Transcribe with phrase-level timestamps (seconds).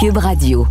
[0.00, 0.64] Cube Radio.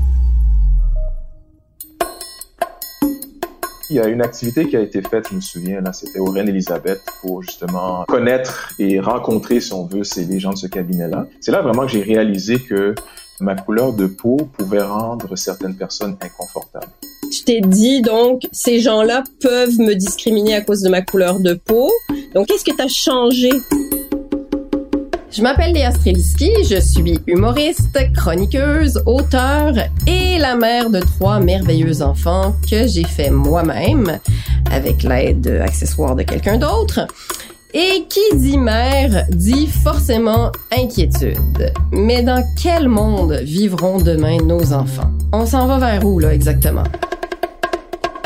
[3.90, 6.32] Il y a une activité qui a été faite, je me souviens, là, c'était au
[6.32, 11.28] Reine-Élisabeth pour justement connaître et rencontrer, si on veut, ces, les gens de ce cabinet-là.
[11.42, 12.96] C'est là vraiment que j'ai réalisé que
[13.42, 16.94] ma couleur de peau pouvait rendre certaines personnes inconfortables.
[17.30, 21.54] Tu t'es dit donc, ces gens-là peuvent me discriminer à cause de ma couleur de
[21.54, 21.92] peau.
[22.34, 23.50] Donc, qu'est-ce que tu as changé?
[25.30, 29.74] Je m'appelle Léa Streliski, je suis humoriste, chroniqueuse, auteure
[30.08, 34.20] et la mère de trois merveilleux enfants que j'ai fait moi-même
[34.72, 37.02] avec l'aide accessoire de quelqu'un d'autre.
[37.74, 41.74] Et qui dit mère dit forcément inquiétude.
[41.92, 45.12] Mais dans quel monde vivront demain nos enfants?
[45.34, 46.86] On s'en va vers où là exactement?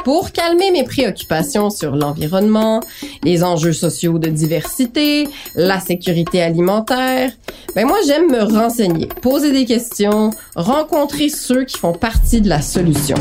[0.04, 2.82] Pour calmer mes préoccupations sur l'environnement,
[3.24, 7.32] les enjeux sociaux de diversité, la sécurité alimentaire,
[7.76, 12.62] ben moi j'aime me renseigner, poser des questions, rencontrer ceux qui font partie de la
[12.62, 13.18] solution.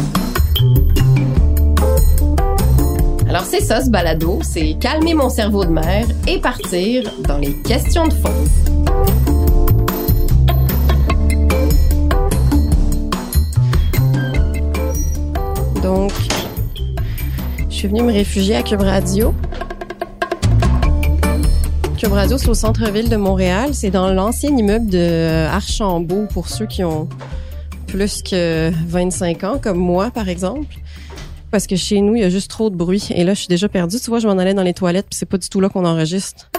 [3.28, 7.55] Alors c'est ça ce balado, c'est calmer mon cerveau de mère et partir dans les
[7.62, 8.30] questions de fond.
[15.83, 16.12] Donc,
[17.81, 19.33] suis venue me réfugier à Cube Radio.
[21.97, 23.70] Cube Radio, c'est au centre-ville de Montréal.
[23.73, 27.08] C'est dans l'ancien immeuble de Archambault pour ceux qui ont
[27.86, 30.77] plus que 25 ans, comme moi, par exemple.
[31.51, 33.08] Parce que chez nous, il y a juste trop de bruit.
[33.14, 33.98] Et là, je suis déjà perdue.
[33.98, 35.86] Tu vois, je m'en allais dans les toilettes, puis c'est pas du tout là qu'on
[35.86, 36.51] enregistre.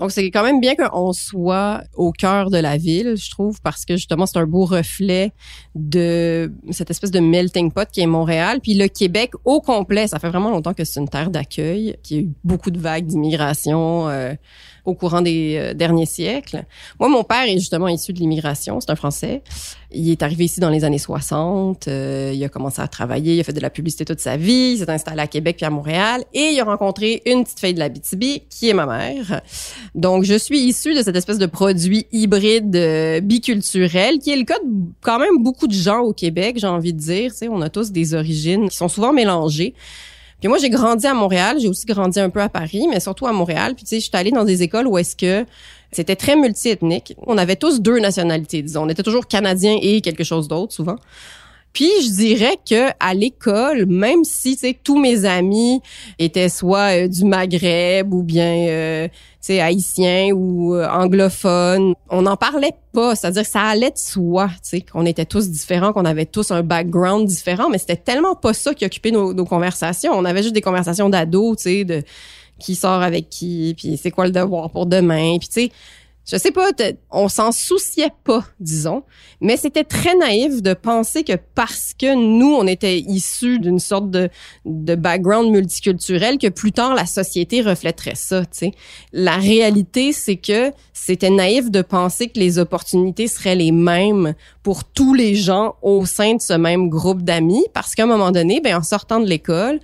[0.00, 3.84] Donc, c'est quand même bien qu'on soit au cœur de la ville, je trouve, parce
[3.84, 5.32] que justement, c'est un beau reflet
[5.74, 8.60] de cette espèce de melting pot qui est Montréal.
[8.62, 12.16] Puis le Québec au complet, ça fait vraiment longtemps que c'est une terre d'accueil, qui
[12.16, 14.08] a eu beaucoup de vagues d'immigration.
[14.08, 14.32] Euh,
[14.84, 16.64] au courant des euh, derniers siècles.
[16.98, 19.42] Moi, mon père est justement issu de l'immigration, c'est un Français.
[19.92, 23.40] Il est arrivé ici dans les années 60, euh, il a commencé à travailler, il
[23.40, 25.70] a fait de la publicité toute sa vie, il s'est installé à Québec puis à
[25.70, 29.40] Montréal et il a rencontré une petite fille de la BTB qui est ma mère.
[29.94, 34.44] Donc, je suis issue de cette espèce de produit hybride euh, biculturel qui est le
[34.44, 34.70] cas de
[35.00, 37.32] quand même beaucoup de gens au Québec, j'ai envie de dire.
[37.34, 39.74] Tu on a tous des origines qui sont souvent mélangées.
[40.40, 43.26] Puis moi, j'ai grandi à Montréal, j'ai aussi grandi un peu à Paris, mais surtout
[43.26, 43.74] à Montréal.
[43.74, 45.46] Puis tu sais, je suis allée dans des écoles où est-ce que
[45.92, 47.14] c'était très multiethnique.
[47.26, 48.84] On avait tous deux nationalités, disons.
[48.84, 50.96] On était toujours canadiens et quelque chose d'autre, souvent.
[51.72, 55.80] Puis je dirais que à l'école, même si tu sais tous mes amis
[56.18, 62.22] étaient soit euh, du Maghreb ou bien euh, tu sais haïtiens ou euh, anglophones, on
[62.22, 65.92] n'en parlait pas, c'est-à-dire que ça allait de soi, tu sais qu'on était tous différents,
[65.92, 70.12] qu'on avait tous un background différent, mais c'était tellement pas ça qui occupait nos, conversations,
[70.12, 72.02] on avait juste des conversations d'ados, tu sais de
[72.58, 75.70] qui sort avec qui, puis c'est quoi le devoir pour demain, puis tu sais
[76.26, 76.68] je sais pas,
[77.10, 79.02] on s'en souciait pas, disons,
[79.40, 84.10] mais c'était très naïf de penser que parce que nous, on était issus d'une sorte
[84.10, 84.30] de,
[84.64, 88.72] background multiculturel, que plus tard, la société reflèterait ça, tu sais.
[89.12, 94.84] La réalité, c'est que c'était naïf de penser que les opportunités seraient les mêmes pour
[94.84, 98.60] tous les gens au sein de ce même groupe d'amis, parce qu'à un moment donné,
[98.60, 99.80] ben, en sortant de l'école,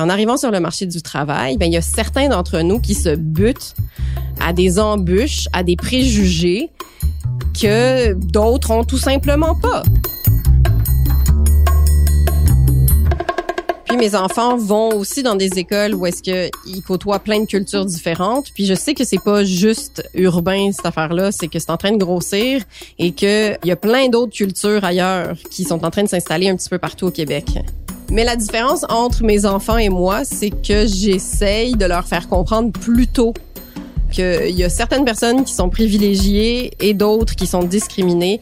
[0.00, 2.94] en arrivant sur le marché du travail, ben il y a certains d'entre nous qui
[2.94, 3.74] se butent
[4.40, 6.70] à des embûches, à des préjugés
[7.60, 9.82] que d'autres ont tout simplement pas.
[13.86, 17.46] Puis mes enfants vont aussi dans des écoles où est-ce que ils côtoient plein de
[17.46, 18.46] cultures différentes.
[18.54, 21.92] Puis je sais que c'est pas juste urbain cette affaire-là, c'est que c'est en train
[21.92, 22.62] de grossir
[22.98, 26.48] et que il y a plein d'autres cultures ailleurs qui sont en train de s'installer
[26.48, 27.46] un petit peu partout au Québec.
[28.10, 32.70] Mais la différence entre mes enfants et moi, c'est que j'essaye de leur faire comprendre
[32.72, 33.34] plus tôt
[34.12, 38.40] qu'il y a certaines personnes qui sont privilégiées et d'autres qui sont discriminées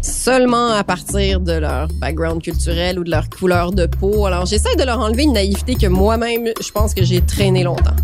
[0.00, 4.26] seulement à partir de leur background culturel ou de leur couleur de peau.
[4.26, 7.96] Alors j'essaie de leur enlever une naïveté que moi-même, je pense que j'ai traîné longtemps.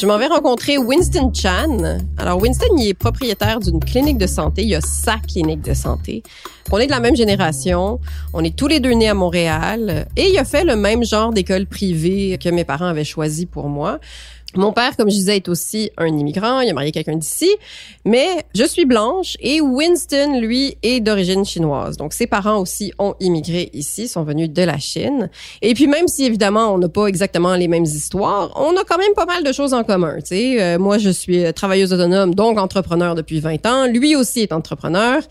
[0.00, 1.76] Je m'en vais rencontrer Winston Chan.
[2.16, 4.62] Alors Winston, il est propriétaire d'une clinique de santé.
[4.64, 6.22] Il a sa clinique de santé.
[6.72, 8.00] On est de la même génération.
[8.32, 10.06] On est tous les deux nés à Montréal.
[10.16, 13.68] Et il a fait le même genre d'école privée que mes parents avaient choisi pour
[13.68, 13.98] moi.
[14.56, 16.60] Mon père, comme je disais, est aussi un immigrant.
[16.60, 17.50] Il a marié quelqu'un d'ici.
[18.04, 21.96] Mais je suis blanche et Winston, lui, est d'origine chinoise.
[21.96, 25.30] Donc, ses parents aussi ont immigré ici, sont venus de la Chine.
[25.62, 28.98] Et puis, même si, évidemment, on n'a pas exactement les mêmes histoires, on a quand
[28.98, 30.16] même pas mal de choses en commun.
[30.18, 33.86] Tu sais, euh, moi, je suis travailleuse autonome, donc entrepreneur depuis 20 ans.
[33.86, 35.22] Lui aussi est entrepreneur.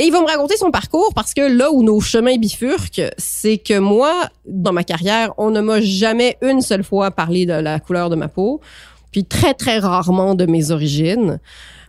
[0.00, 3.58] Et il va me raconter son parcours parce que là où nos chemins bifurquent, c'est
[3.58, 7.80] que moi, dans ma carrière, on ne m'a jamais une seule fois parlé de la
[7.80, 8.60] couleur de ma peau.
[9.10, 11.40] puis très, très rarement de mes origines.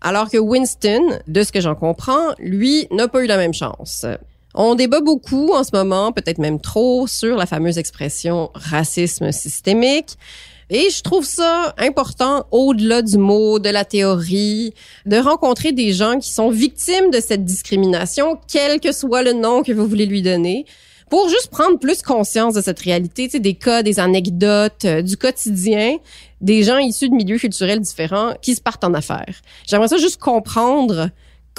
[0.01, 4.07] Alors que Winston, de ce que j'en comprends, lui, n'a pas eu la même chance.
[4.55, 10.17] On débat beaucoup en ce moment, peut-être même trop, sur la fameuse expression racisme systémique.
[10.69, 14.73] Et je trouve ça important, au-delà du mot, de la théorie,
[15.07, 19.63] de rencontrer des gens qui sont victimes de cette discrimination, quel que soit le nom
[19.63, 20.65] que vous voulez lui donner,
[21.09, 25.01] pour juste prendre plus conscience de cette réalité, tu sais, des cas, des anecdotes, euh,
[25.01, 25.97] du quotidien,
[26.39, 29.41] des gens issus de milieux culturels différents qui se partent en affaires.
[29.67, 31.09] J'aimerais ça juste comprendre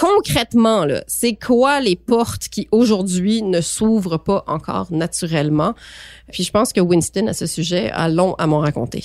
[0.00, 5.74] concrètement, là, c'est quoi les portes qui aujourd'hui ne s'ouvrent pas encore naturellement?
[6.32, 9.04] Puis je pense que Winston, à ce sujet, a long à m'en raconter.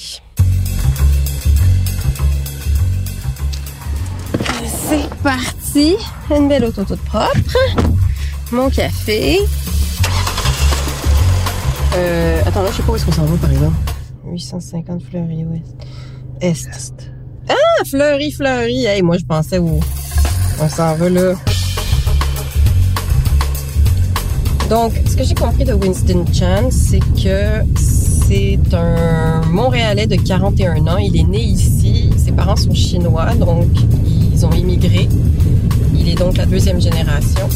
[4.88, 5.96] C'est parti!
[6.30, 7.58] Une belle auto toute propre.
[8.52, 9.40] Mon café.
[11.96, 13.76] Euh, attends, là, je sais pas où est-ce qu'on s'en va, par exemple.
[14.26, 15.76] 850 Fleury Ouest.
[16.42, 17.12] Est.
[17.50, 18.86] Ah, Fleury, Fleury.
[18.86, 19.80] Hey, moi, je pensais où
[20.60, 21.34] on s'en va là.
[24.70, 30.88] Donc, ce que j'ai compris de Winston Chan, c'est que c'est un Montréalais de 41
[30.88, 30.98] ans.
[30.98, 32.10] Il est né ici.
[32.18, 33.68] Ses parents sont chinois, donc
[34.06, 35.08] ils ont immigré.
[35.94, 37.48] Il est donc la deuxième génération.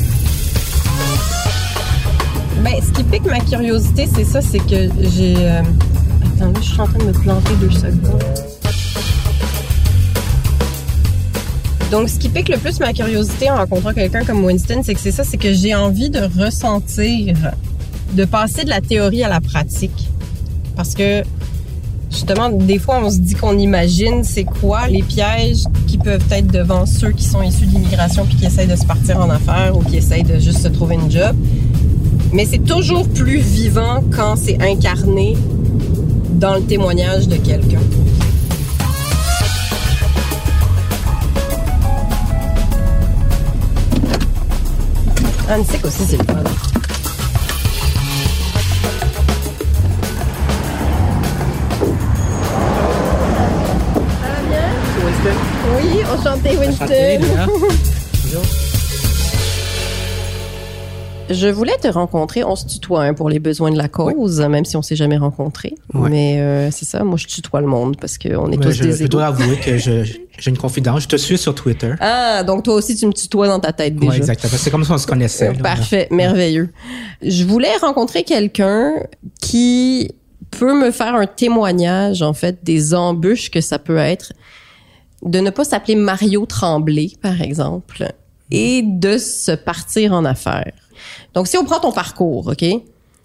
[2.64, 5.36] Ben, ce qui pique ma curiosité, c'est ça, c'est que j'ai...
[5.38, 5.62] Euh,
[6.36, 8.24] Attends, là, je suis en train de me planter deux secondes.
[11.92, 15.00] Donc, ce qui pique le plus ma curiosité en rencontrant quelqu'un comme Winston, c'est que
[15.00, 17.36] c'est ça, c'est que j'ai envie de ressentir,
[18.14, 20.08] de passer de la théorie à la pratique.
[20.76, 21.24] Parce que,
[22.12, 26.48] justement, des fois, on se dit qu'on imagine c'est quoi les pièges qui peuvent être
[26.48, 29.76] devant ceux qui sont issus de l'immigration puis qui essayent de se partir en affaires
[29.76, 31.36] ou qui essayent de juste se trouver une job.
[32.32, 35.36] Mais c'est toujours plus vivant quand c'est incarné
[36.34, 37.82] dans le témoignage de quelqu'un.
[45.50, 46.44] Antique aussi, c'est le fun.
[54.22, 54.68] Ça va bien?
[55.06, 55.38] Winston.
[55.76, 56.86] Oui, enchanté Winston.
[56.86, 57.48] Enchanté, Léa.
[57.48, 58.44] Bonjour.
[61.30, 62.44] Je voulais te rencontrer.
[62.44, 65.18] On se tutoie hein, pour les besoins de la cause, même si on s'est jamais
[65.18, 65.76] rencontrés.
[65.94, 66.10] Ouais.
[66.10, 68.84] Mais euh, c'est ça, moi je tutoie le monde parce qu'on est Mais tous je,
[68.84, 69.08] des je égaux.
[69.10, 70.04] dois avouer que j'ai
[70.48, 71.04] une confidence.
[71.04, 71.94] Je te suis sur Twitter.
[72.00, 74.12] Ah, donc toi aussi tu me tutoies dans ta tête déjà.
[74.12, 74.54] Oui, exactement.
[74.58, 75.54] C'est comme ça qu'on se connaissait.
[75.54, 75.60] là.
[75.62, 76.70] Parfait, merveilleux.
[77.22, 78.94] Je voulais rencontrer quelqu'un
[79.42, 80.12] qui
[80.52, 84.34] peut me faire un témoignage, en fait, des embûches que ça peut être
[85.22, 88.08] de ne pas s'appeler Mario Tremblay, par exemple,
[88.52, 90.72] et de se partir en affaires.
[91.34, 92.66] Donc, si on prend ton parcours, OK?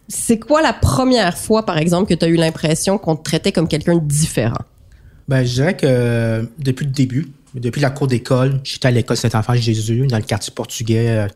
[0.08, 3.52] C'est quoi la première fois, par exemple, que tu as eu l'impression qu'on te traitait
[3.52, 4.58] comme quelqu'un de différent?
[5.28, 9.16] Ben, je dirais que euh, depuis le début, depuis la cour d'école, j'étais à l'école
[9.16, 11.26] Saint-Enfant Jésus, dans le quartier portugais, euh,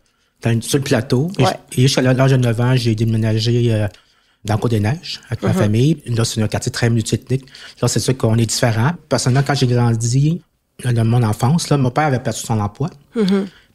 [0.42, 1.30] dans le, sur le plateau.
[1.38, 1.48] Et Ouais.
[1.70, 3.88] j- Et, jusqu'à l'âge de 9 ans, j'ai déménagé euh,
[4.44, 6.02] dans le Cour des Neiges avec ma famille.
[6.06, 7.46] Là, c'est un quartier très multiethnique.
[7.80, 8.90] Là, c'est sûr qu'on est différent.
[9.08, 10.42] Personnellement, quand j'ai grandi,
[10.84, 12.90] dans mon enfance, là, mon père avait perdu son emploi.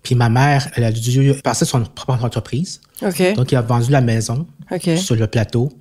[0.03, 2.81] Puis ma mère, elle a dû passer son propre entreprise.
[3.01, 3.35] OK.
[3.35, 4.89] Donc, il a vendu la maison OK.
[4.97, 5.71] sur le plateau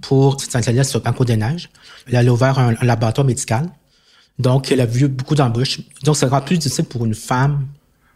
[0.00, 1.68] pour s'installer sur Banco des Neiges.
[2.06, 3.68] Elle a ouvert un, un laboratoire médical.
[4.38, 5.80] Donc, elle a vu beaucoup d'embûches.
[6.04, 7.66] Donc, c'est encore plus difficile pour une femme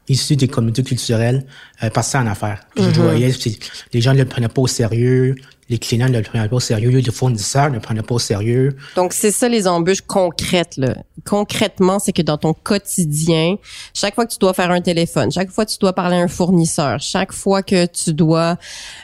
[0.09, 1.45] issue des communautés culturelles
[1.83, 2.61] euh, passer en affaires.
[2.77, 3.59] Je voyais, c'est-
[3.93, 5.35] les gens ne le prenaient pas au sérieux,
[5.71, 8.19] les clients ne le prenaient pas au sérieux, les fournisseurs ne le prenaient pas au
[8.19, 8.75] sérieux.
[8.97, 10.79] Donc, c'est ça les embûches concrètes.
[10.79, 10.95] Là.
[11.27, 13.57] Concrètement, c'est que dans ton quotidien,
[13.93, 16.21] chaque fois que tu dois faire un téléphone, chaque fois que tu dois parler à
[16.21, 18.57] un fournisseur, chaque fois que tu dois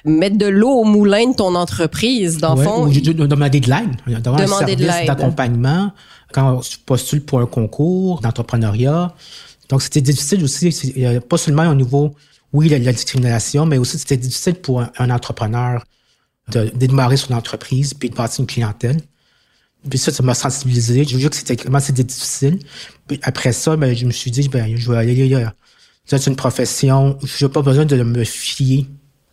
[0.06, 3.26] mettre de l'eau au moulin de ton entreprise, dans le Ouais, fond, ou de- de-
[3.26, 5.06] demander de l'aide, d'avoir un Demander de service l'aide.
[5.06, 5.92] d'accompagnement
[6.32, 9.14] quand tu postules pour un concours d'entrepreneuriat.
[9.68, 10.94] Donc, c'était difficile aussi,
[11.28, 12.14] pas seulement au niveau,
[12.52, 15.85] oui, la, la discrimination, mais aussi c'était difficile pour un, entrepreneur
[16.49, 19.00] de, démarrer son entreprise puis de bâtir une clientèle.
[19.88, 21.04] Puis ça, ça m'a sensibilisé.
[21.04, 22.59] Je veux dire que c'était vraiment c'était difficile.
[23.06, 25.47] Puis après ça, ben, je me suis dit, ben, je vais aller, euh,
[26.04, 28.87] c'est une profession, j'ai pas besoin de me fier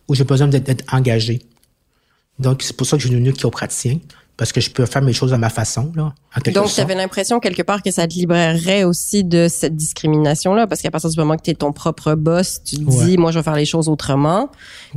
[0.08, 1.42] ou j'ai besoin d'être, d'être engagé.
[2.38, 4.00] Donc, c'est pour ça que je suis devenu chiropraticien,
[4.36, 6.14] parce que je peux faire mes choses à ma façon, là,
[6.54, 10.80] donc tu avais l'impression quelque part que ça te libérerait aussi de cette discrimination-là, parce
[10.80, 13.38] qu'à partir du moment que tu es ton propre boss, tu te dis, moi, je
[13.38, 14.50] vais faire les choses autrement,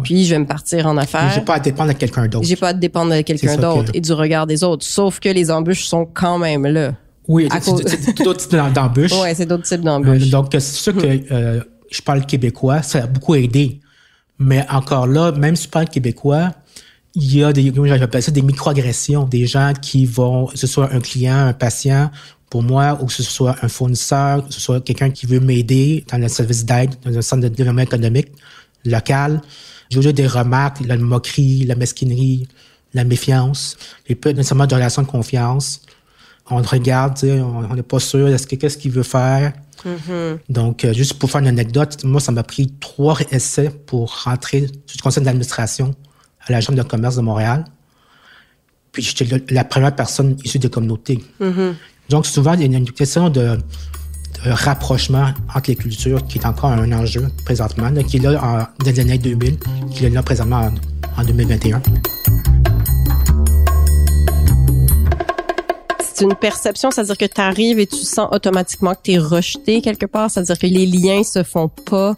[0.04, 1.32] puis je vais me partir en affaires.
[1.36, 2.48] J'ai pas à dépendre de quelqu'un d'autre.
[2.48, 4.86] J'ai pas à dépendre de quelqu'un d'autre que- et du regard des autres.
[4.86, 6.94] Sauf que les embûches sont quand même là.
[7.28, 9.12] Oui, cause- c'est- d'autres types d'embûches.
[9.12, 10.30] Ouais, c'est d'autres types Euh, d'embûches.
[10.30, 11.60] donc, c'est sûr que euh,
[11.92, 13.80] je parle québécois, ça a beaucoup aidé.
[14.38, 16.52] Mais encore là, même si je parle québécois,
[17.16, 20.68] il y a des, comment j'appelle ça, des microagressions, des gens qui vont, que ce
[20.68, 22.12] soit un client, un patient,
[22.50, 26.06] pour moi, ou que ce soit un fournisseur, que ce soit quelqu'un qui veut m'aider
[26.12, 28.32] dans le service d'aide, dans un centre de développement économique
[28.86, 29.42] local,
[29.90, 32.48] j'ai des remarques, la moquerie, la mesquinerie,
[32.94, 35.82] la méfiance, et peu nécessairement de relations de confiance.
[36.50, 39.54] On le regarde, on n'est pas sûr, est-ce que qu'est-ce qu'il veut faire?
[39.84, 40.38] Mm-hmm.
[40.50, 44.62] Donc, euh, juste pour faire une anecdote, moi, ça m'a pris trois essais pour rentrer
[44.62, 45.96] du conseil d'administration
[46.48, 47.66] à la Chambre de commerce de Montréal.
[48.92, 51.24] Puis, j'étais la première personne issue des communautés.
[51.42, 51.74] Mm-hmm.
[52.10, 53.58] Donc, souvent, il y a une question de,
[54.44, 58.92] rapprochement entre les cultures qui est encore un enjeu présentement, qui est là en, dans
[58.92, 59.58] les années 2000,
[59.92, 60.72] qui est là présentement
[61.18, 61.82] en 2021.
[66.16, 69.82] C'est une perception, c'est-à-dire que tu arrives et tu sens automatiquement que tu es rejeté
[69.82, 72.16] quelque part, c'est-à-dire que les liens se font pas.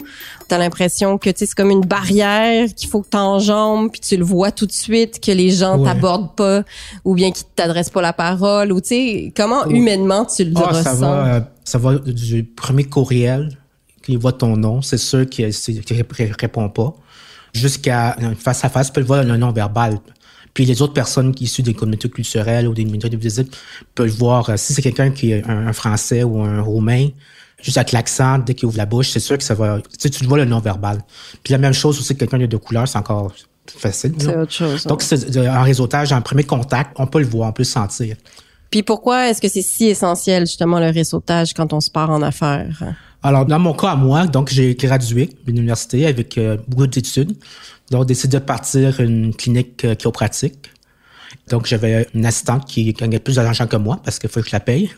[0.47, 4.15] Tu as l'impression que c'est comme une barrière qu'il faut que tu enjambes, puis tu
[4.15, 6.63] le vois tout de suite que les gens t'abordent pas
[7.05, 10.67] ou bien qu'ils t'adressent pas la parole ou tu sais comment humainement tu le ah,
[10.67, 10.83] ressens.
[10.83, 13.57] Ça va, euh, ça va du premier courriel
[14.03, 16.93] qu'il voit ton nom, c'est sûr qu'il ne répond pas
[17.53, 19.97] jusqu'à face à face, tu peux le voir le non verbal.
[20.57, 23.55] Puis les autres personnes qui issues des communautés culturelles ou des communautés de visite
[23.93, 27.09] peuvent voir, euh, si c'est quelqu'un qui est un, Français ou un Roumain,
[27.61, 29.79] juste avec l'accent, dès qu'il ouvre la bouche, c'est sûr que ça va...
[29.81, 31.01] Tu, sais, tu vois le non-verbal.
[31.43, 33.31] Puis la même chose aussi, quelqu'un de couleur, c'est encore
[33.67, 34.15] facile.
[34.17, 34.83] C'est autre chose.
[34.85, 38.15] Donc, c'est un réseautage, en premier contact, on peut le voir, on peut le sentir.
[38.71, 42.23] Puis pourquoi est-ce que c'est si essentiel, justement, le réseautage quand on se part en
[42.23, 42.95] affaires?
[43.23, 47.35] Alors, dans mon cas à moi, donc j'ai gradué de l'université avec euh, beaucoup d'études.
[47.91, 50.71] Donc, décidé de partir une clinique euh, chiropratique.
[51.49, 54.51] Donc, j'avais une assistante qui gagnait plus d'argent que moi parce qu'il faut que je
[54.51, 54.91] la paye.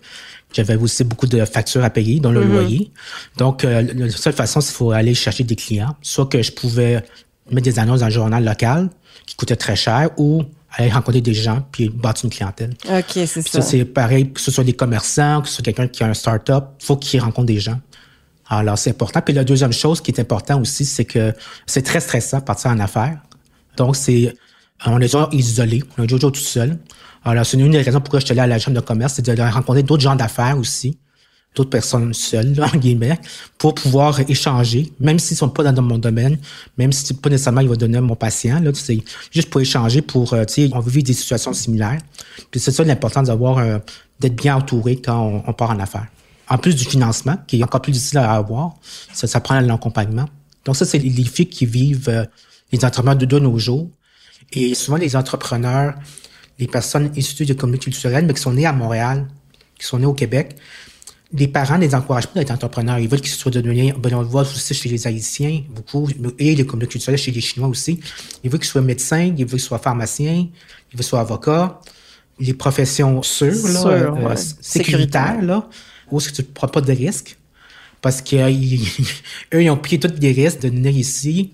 [0.52, 2.52] J'avais aussi beaucoup de factures à payer, dont le mm-hmm.
[2.52, 2.92] loyer.
[3.38, 5.96] Donc, euh, la seule façon, c'est qu'il faut aller chercher des clients.
[6.02, 7.04] Soit que je pouvais
[7.52, 8.90] mettre des annonces dans le journal local
[9.26, 10.44] qui coûtaient très cher ou
[10.76, 12.72] aller rencontrer des gens puis bâtir une clientèle.
[12.90, 13.42] OK, c'est ça.
[13.42, 16.14] ça c'est pareil, que ce soit des commerçants, que ce soit quelqu'un qui a un
[16.14, 17.80] start-up, faut qu'il rencontre des gens.
[18.50, 19.22] Alors, c'est important.
[19.22, 21.34] Puis la deuxième chose qui est importante aussi, c'est que
[21.68, 23.20] c'est très stressant partir en affaires.
[23.78, 24.34] Donc, c'est,
[24.86, 26.80] on est toujours isolé, on est toujours tout seul.
[27.24, 29.22] Alors, c'est une des raisons pourquoi je suis allé à la chambre de commerce, c'est
[29.22, 30.98] de rencontrer d'autres gens d'affaires aussi,
[31.54, 33.20] d'autres personnes seules, là, en guillemets,
[33.60, 36.40] pour pouvoir échanger, même s'ils sont pas dans mon domaine,
[36.78, 39.00] même si pas nécessairement ils vont donner mon patient, là, c'est
[39.32, 42.00] juste pour échanger, pour, euh, tu sais, on vit des situations similaires.
[42.50, 43.78] Puis c'est ça l'important d'avoir, euh,
[44.20, 46.08] d'être bien entouré quand on, on part en affaires
[46.50, 48.76] en plus du financement, qui est encore plus difficile à avoir,
[49.14, 50.26] ça, ça prend l'accompagnement.
[50.66, 52.26] Donc ça, c'est les défis qui vivent euh,
[52.72, 53.90] les entrepreneurs de, de nos jours.
[54.52, 55.94] Et souvent, les entrepreneurs,
[56.58, 59.28] les personnes issues de communautés culturelles, mais qui sont nées à Montréal,
[59.78, 60.56] qui sont nées au Québec,
[61.32, 62.98] les parents les encouragent pas d'être entrepreneurs.
[62.98, 66.56] Ils veulent qu'ils soient devenus, ben on le voit aussi chez les Haïtiens, beaucoup, et
[66.56, 68.00] les communautés culturelles chez les Chinois aussi.
[68.44, 71.80] Ils veulent qu'ils soient médecins, ils veulent qu'ils soient pharmaciens, ils veulent qu'ils soient avocats.
[72.40, 75.70] Les professions sûres, là, euh, sécuritaires, là
[76.12, 77.38] où est-ce que tu ne prends pas de risques?
[78.02, 78.50] Parce qu'eux,
[79.54, 81.52] ils ont pris tous les risques de venir ici.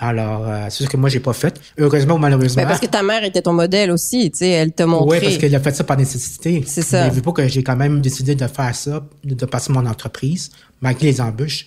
[0.00, 1.60] Alors, euh, c'est sûr que moi, j'ai pas fait.
[1.76, 2.62] Heureusement ou malheureusement.
[2.62, 5.18] Ben parce que ta mère était ton modèle aussi, tu sais, elle t'a montré.
[5.18, 6.62] Oui, parce qu'elle a fait ça par nécessité.
[6.66, 7.04] C'est ça.
[7.04, 10.50] Mais vu pas que j'ai quand même décidé de faire ça, de passer mon entreprise,
[10.80, 11.66] malgré les embûches.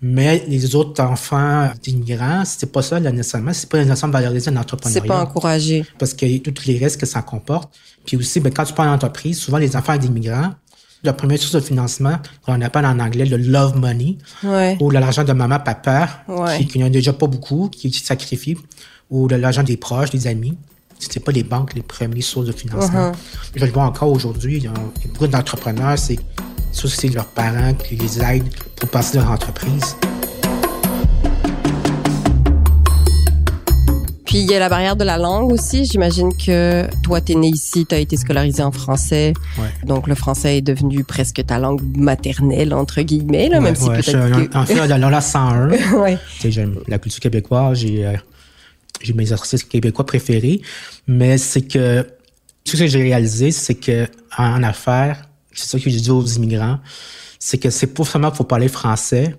[0.00, 3.52] Mais les autres enfants d'immigrants, c'est pas ça, là, nécessairement.
[3.52, 5.02] C'est pas nécessairement valoriser un entrepreneuriat.
[5.02, 5.84] C'est pas encouragé.
[5.98, 7.74] Parce qu'il y a tous les risques que ça comporte.
[8.06, 10.52] Puis aussi, ben, quand tu prends une entreprise, souvent les enfants d'immigrants,
[11.02, 14.18] la première source de financement, on appelle en anglais le love money,
[14.80, 16.24] ou l'argent de maman, papa,
[16.68, 18.56] qui, n'en a déjà pas beaucoup, qui est sacrifié,
[19.10, 20.56] ou l'argent des proches, des amis.
[20.98, 23.10] C'était pas les banques les premières sources de financement.
[23.10, 23.16] Uh-huh.
[23.54, 24.56] Je le vois encore aujourd'hui.
[24.56, 24.72] Il y a
[25.08, 26.18] beaucoup d'entrepreneurs, c'est
[26.72, 29.96] c'est leurs parents qui les aident pour passer leur entreprise.
[34.26, 35.84] Puis il y a la barrière de la langue aussi.
[35.84, 39.32] J'imagine que toi, tu es né ici, tu as été scolarisé en français.
[39.84, 44.10] Donc le français est devenu presque ta langue maternelle, entre guillemets, là, même si peut-être...
[44.12, 44.56] Que...
[44.56, 46.18] En fait, dans la 101, ouais.
[46.44, 48.16] j'aime la culture québécoise, j'ai euh,
[49.00, 50.62] j'ai mes artistes québécois préférés,
[51.06, 52.06] mais c'est que
[52.64, 54.06] ce que j'ai réalisé, c'est que
[54.36, 56.78] en, affaires, c'est ça que j'ai dit aux immigrants,
[57.38, 59.36] c'est que c'est pas seulement faut parler français,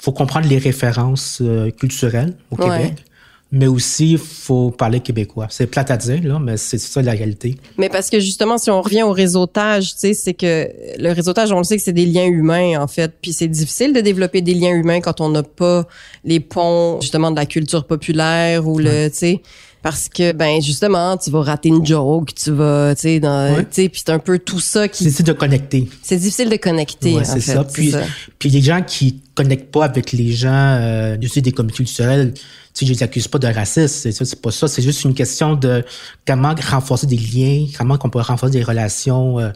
[0.00, 3.05] faut comprendre les références euh, culturelles au Québec
[3.52, 5.46] mais aussi il faut parler québécois.
[5.50, 7.56] C'est plate à dire là, mais c'est ça la réalité.
[7.78, 11.52] Mais parce que justement, si on revient au réseautage, tu sais, c'est que le réseautage,
[11.52, 14.40] on le sait que c'est des liens humains en fait, puis c'est difficile de développer
[14.42, 15.86] des liens humains quand on n'a pas
[16.24, 19.42] les ponts justement de la culture populaire ou le, tu sais
[19.86, 23.66] parce que ben justement tu vas rater une joke tu vas tu sais dans tu
[23.70, 25.88] sais puis c'est un peu tout ça qui c'est difficile de connecter.
[26.02, 27.62] C'est difficile de connecter ouais, c'est ça.
[27.62, 27.94] puis
[28.36, 32.40] puis les gens qui connectent pas avec les gens euh, des communautés culturelles tu
[32.74, 34.66] sais je les accuse pas de racisme c'est ça c'est pas ça.
[34.66, 35.84] C'est juste une question de
[36.26, 39.50] comment renforcer des liens comment qu'on peut renforcer des relations euh,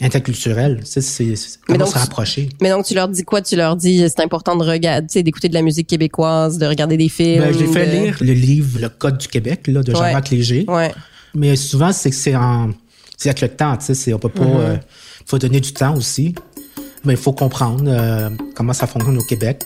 [0.00, 0.80] interculturel.
[0.84, 1.34] C'est, c'est,
[1.66, 2.48] comment se rapprocher?
[2.60, 3.42] Mais donc, tu leur dis quoi?
[3.42, 6.66] Tu leur dis, c'est important de regarder, tu sais, d'écouter de la musique québécoise, de
[6.66, 7.42] regarder des films.
[7.42, 10.64] Ben, j'ai fait lire le livre Le Code du Québec, là, de Jean-Marc Léger.
[10.68, 10.92] Ouais.
[11.34, 12.70] Mais souvent, c'est que c'est en,
[13.16, 14.60] c'est avec le temps, tu sais, c'est, on peut pas, mm-hmm.
[14.60, 14.76] euh,
[15.26, 16.34] faut donner du temps aussi.
[17.04, 19.62] Mais il faut comprendre euh, comment ça fonctionne au Québec.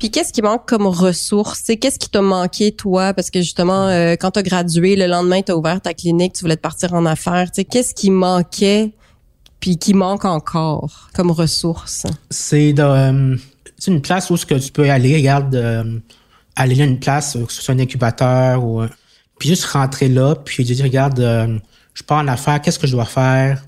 [0.00, 1.70] Puis qu'est-ce qui manque comme ressources?
[1.78, 3.12] Qu'est-ce qui t'a manqué, toi?
[3.12, 6.56] Parce que justement, euh, quand t'as gradué, le lendemain, t'as ouvert ta clinique, tu voulais
[6.56, 7.50] te partir en affaires.
[7.52, 8.92] Qu'est-ce qui manquait
[9.60, 12.06] puis qui manque encore comme ressources?
[12.30, 13.36] C'est euh,
[13.86, 15.98] une place où ce que tu peux aller, regarde, euh,
[16.56, 18.82] aller à une place, que ce soit un incubateur ou...
[19.38, 21.20] puis juste rentrer là, puis dire, regarde,
[21.92, 23.62] je pars en affaires, qu'est-ce que je dois faire?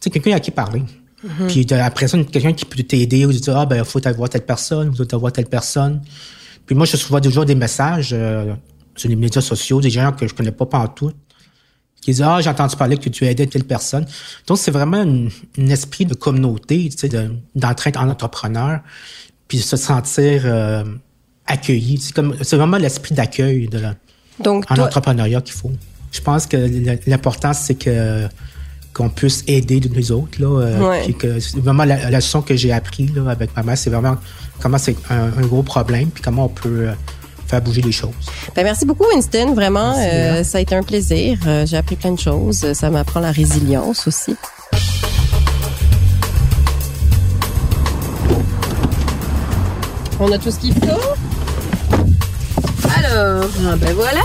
[0.00, 0.82] Tu quelqu'un à qui parler.
[1.22, 1.46] Mhm.
[1.48, 4.94] Puis après ça, quelqu'un qui peut t'aider ou dire ah ben faut avoir telle personne,
[4.94, 6.02] faut avoir telle personne.
[6.66, 8.52] Puis moi, je reçois toujours des messages euh,
[8.96, 11.12] sur les médias sociaux des gens que je connais pas partout
[12.06, 14.06] qui disent ah j'ai entendu parler que tu aidé telle personne.
[14.46, 18.80] Donc c'est vraiment un esprit de communauté, tu sais, d'entraide en entrepreneur,
[19.48, 20.84] puis se sentir euh,
[21.46, 21.98] accueilli.
[21.98, 23.80] C'est comme c'est vraiment l'esprit d'accueil de
[24.38, 25.72] Donc, en entrepreneuriat qu'il faut.
[26.12, 26.56] Je pense que
[27.08, 28.28] l'important c'est que
[28.96, 30.40] qu'on puisse aider les autres.
[30.40, 33.90] Là, euh, que c'est vraiment la, leçon que j'ai appris là, avec ma mère, c'est
[33.90, 34.16] vraiment
[34.60, 36.92] comment c'est un, gros problème, puis comment on peut euh,
[37.46, 38.14] faire bouger les choses.
[38.54, 39.52] Ben, merci beaucoup, Winston.
[39.54, 41.38] Vraiment, euh, ça a été un plaisir.
[41.66, 42.72] j'ai appris plein de choses.
[42.72, 44.34] Ça m'apprend la résilience aussi.
[50.18, 50.86] On a tout ce qu'il faut.
[53.04, 54.22] Alors, ben voilà.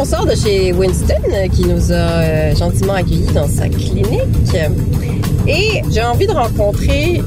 [0.00, 4.06] On sort de chez Winston, euh, qui nous a euh, gentiment accueillis dans sa clinique.
[5.48, 7.20] Et j'ai envie de rencontrer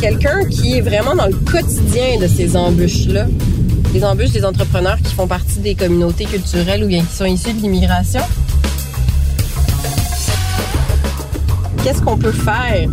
[0.00, 3.26] quelqu'un qui est vraiment dans le quotidien de ces embûches-là.
[3.92, 7.52] Les embûches des entrepreneurs qui font partie des communautés culturelles ou bien qui sont issus
[7.52, 8.22] de l'immigration.
[11.84, 12.88] Qu'est-ce qu'on peut faire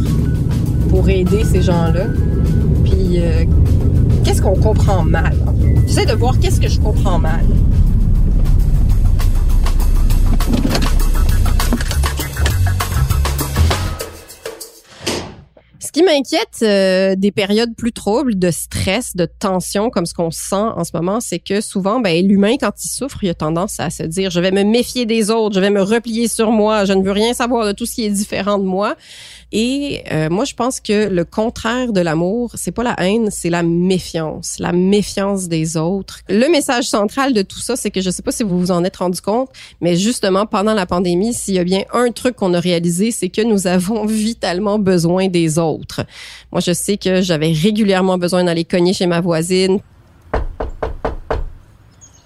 [0.90, 2.08] pour aider ces gens-là?
[2.84, 3.46] Puis, euh,
[4.26, 5.34] qu'est-ce qu'on comprend mal?
[5.88, 7.46] J'essaie de voir qu'est-ce que je comprends mal.
[15.94, 20.56] Qui m'inquiète euh, des périodes plus troubles, de stress, de tension, comme ce qu'on sent
[20.56, 23.92] en ce moment, c'est que souvent, ben, l'humain, quand il souffre, il a tendance à
[23.92, 26.94] se dire, je vais me méfier des autres, je vais me replier sur moi, je
[26.94, 28.96] ne veux rien savoir de tout ce qui est différent de moi.
[29.52, 33.52] Et euh, moi, je pense que le contraire de l'amour, c'est pas la haine, c'est
[33.52, 36.22] la méfiance, la méfiance des autres.
[36.28, 38.84] Le message central de tout ça, c'est que je sais pas si vous vous en
[38.84, 42.56] êtes rendu compte, mais justement pendant la pandémie, s'il y a bien un truc qu'on
[42.56, 45.83] a réalisé, c'est que nous avons vitalement besoin des autres.
[46.52, 49.80] Moi, je sais que j'avais régulièrement besoin d'aller cogner chez ma voisine,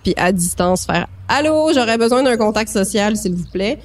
[0.03, 3.79] puis à distance faire allô, j'aurais besoin d'un contact social, s'il vous plaît.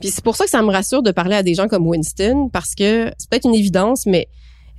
[0.00, 2.48] Puis c'est pour ça que ça me rassure de parler à des gens comme Winston,
[2.52, 4.28] parce que c'est peut-être une évidence, mais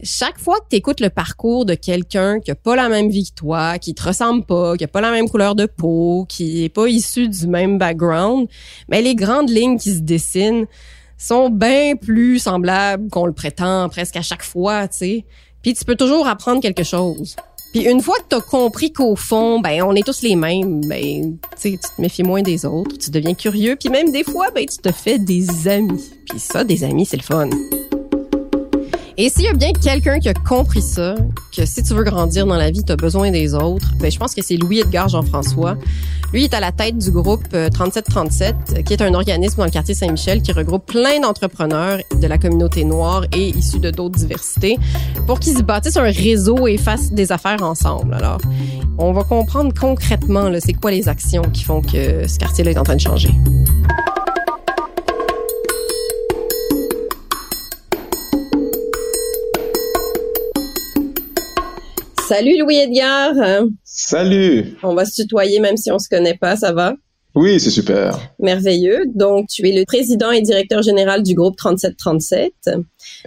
[0.02, 3.30] chaque fois que tu écoutes le parcours de quelqu'un qui a pas la même vie
[3.30, 6.64] que toi, qui te ressemble pas, qui a pas la même couleur de peau, qui
[6.64, 8.48] est pas issu du même background,
[8.88, 10.68] mais les grandes lignes qui se dessinent
[11.20, 15.26] sont bien plus semblables qu'on le prétend presque à chaque fois, tu sais.
[15.62, 17.36] Puis tu peux toujours apprendre quelque chose.
[17.74, 20.82] Puis une fois que tu as compris qu'au fond, ben on est tous les mêmes,
[20.88, 24.66] ben tu te méfies moins des autres, tu deviens curieux, puis même des fois, ben
[24.66, 26.10] tu te fais des amis.
[26.28, 27.50] Puis ça, des amis, c'est le fun.
[29.22, 31.14] Et s'il y a bien quelqu'un qui a compris ça,
[31.54, 34.18] que si tu veux grandir dans la vie, tu as besoin des autres, ben, je
[34.18, 35.76] pense que c'est Louis-Edgar Jean-François.
[36.32, 39.72] Lui est à la tête du groupe 3737, euh, qui est un organisme dans le
[39.72, 44.78] quartier Saint-Michel qui regroupe plein d'entrepreneurs de la communauté noire et issus de d'autres diversités
[45.28, 48.14] pour qu'ils bâtissent un réseau et fassent des affaires ensemble.
[48.14, 48.40] Alors,
[48.98, 52.84] on va comprendre concrètement c'est quoi les actions qui font que ce quartier-là est en
[52.84, 53.32] train de changer.
[62.30, 63.34] Salut Louis-Edgar.
[63.84, 64.78] Salut.
[64.84, 66.94] On va se tutoyer même si on se connaît pas, ça va?
[67.34, 68.20] Oui, c'est super.
[68.38, 69.06] Merveilleux.
[69.16, 72.54] Donc, tu es le président et directeur général du groupe 3737.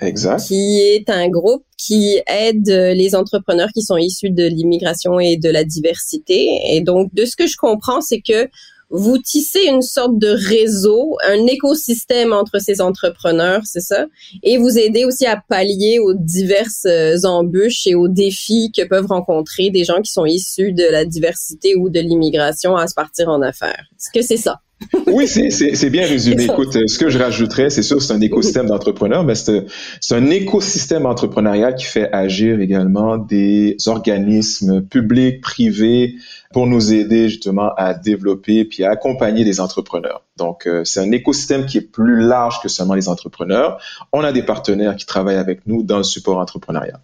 [0.02, 0.46] Exact.
[0.46, 5.50] Qui est un groupe qui aide les entrepreneurs qui sont issus de l'immigration et de
[5.50, 6.60] la diversité.
[6.70, 8.48] Et donc, de ce que je comprends, c'est que
[8.92, 14.06] vous tissez une sorte de réseau, un écosystème entre ces entrepreneurs, c'est ça,
[14.42, 19.06] et vous aidez aussi à pallier aux diverses euh, embûches et aux défis que peuvent
[19.06, 23.28] rencontrer des gens qui sont issus de la diversité ou de l'immigration à se partir
[23.28, 23.86] en affaires.
[23.96, 24.60] Est-ce que c'est ça?
[25.06, 26.44] Oui, c'est bien résumé.
[26.44, 29.64] Écoute, ce que je rajouterais, c'est sûr, c'est un écosystème d'entrepreneurs, mais c'est
[30.10, 36.14] un écosystème entrepreneurial qui fait agir également des organismes publics, privés,
[36.52, 40.22] pour nous aider justement à développer puis à accompagner les entrepreneurs.
[40.36, 43.80] Donc, euh, c'est un écosystème qui est plus large que seulement les entrepreneurs.
[44.12, 47.00] On a des partenaires qui travaillent avec nous dans le support entrepreneurial.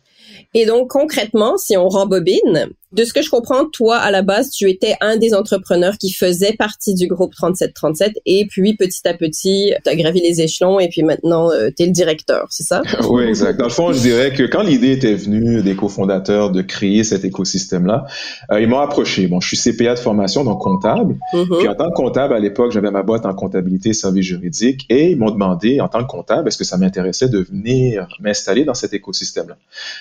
[0.55, 4.51] Et donc, concrètement, si on rembobine, de ce que je comprends, toi, à la base,
[4.51, 9.13] tu étais un des entrepreneurs qui faisait partie du groupe 3737 et puis petit à
[9.13, 12.63] petit, tu as gravi les échelons et puis maintenant, euh, tu es le directeur, c'est
[12.63, 12.81] ça?
[13.11, 13.59] oui, exact.
[13.59, 17.27] Dans le fond, je dirais que quand l'idée était venue des cofondateurs de créer cet
[17.27, 18.07] écosystème-là,
[18.53, 19.27] euh, ils m'ont approché.
[19.27, 21.17] Bon, je suis CPA de formation, donc comptable.
[21.35, 21.59] Mm-hmm.
[21.59, 24.87] Puis en tant que comptable, à l'époque, j'avais ma boîte en comptabilité et services juridiques
[24.89, 28.65] et ils m'ont demandé, en tant que comptable, est-ce que ça m'intéressait de venir m'installer
[28.65, 29.57] dans cet écosystème-là?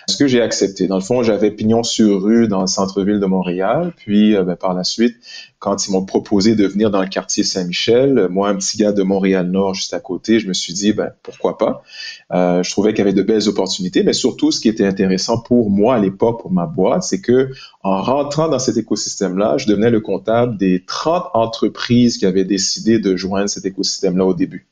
[0.07, 0.87] Ce que j'ai accepté.
[0.87, 3.91] Dans le fond, j'avais pignon sur rue dans centre-ville de Montréal.
[3.97, 5.17] Puis, euh, ben, par la suite,
[5.59, 8.91] quand ils m'ont proposé de venir dans le quartier Saint-Michel, euh, moi, un petit gars
[8.91, 11.83] de Montréal-Nord juste à côté, je me suis dit, ben, pourquoi pas?
[12.31, 15.39] Euh, je trouvais qu'il y avait de belles opportunités, mais surtout, ce qui était intéressant
[15.39, 17.49] pour moi à l'époque, pour ma boîte, c'est que
[17.83, 22.99] en rentrant dans cet écosystème-là, je devenais le comptable des 30 entreprises qui avaient décidé
[22.99, 24.67] de joindre cet écosystème-là au début.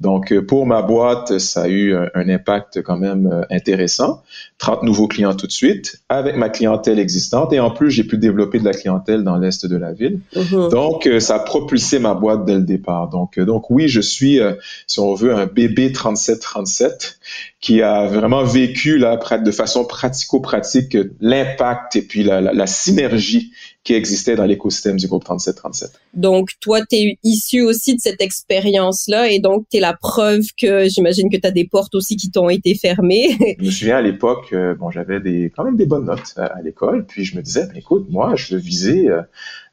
[0.00, 4.22] Donc, euh, pour ma boîte, ça a eu un, impact quand même euh, intéressant.
[4.58, 7.52] 30 nouveaux clients tout de suite, avec ma clientèle existante.
[7.52, 10.20] Et en plus, j'ai pu développer de la clientèle dans l'est de la ville.
[10.34, 10.70] Mm-hmm.
[10.70, 13.08] Donc, euh, ça a propulsé ma boîte dès le départ.
[13.08, 14.38] Donc, donc oui, je suis,
[14.86, 17.18] si on veut, un bébé 3737
[17.60, 23.94] qui a vraiment vécu là, de façon pratico-pratique l'impact et puis la, la synergie qui
[23.94, 25.92] existait dans l'écosystème du groupe 3737.
[26.12, 30.44] Donc, toi, tu es issu aussi de cette expérience-là et donc tu es la preuve
[30.60, 33.36] que j'imagine que tu as des portes aussi qui t'ont été fermées.
[33.58, 36.60] je me souviens à l'époque, euh, bon, j'avais des, quand même des bonnes notes à,
[36.62, 39.22] l'école, puis je me disais, ben, écoute, moi, je veux viser, euh,